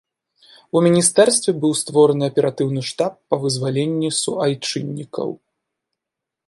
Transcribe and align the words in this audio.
У 0.77 0.81
міністэрстве 0.85 1.53
быў 1.65 1.73
створаны 1.81 2.25
аператыўны 2.31 2.81
штаб 2.89 3.13
па 3.33 3.41
вызваленні 3.45 4.09
суайчыннікаў. 4.23 5.29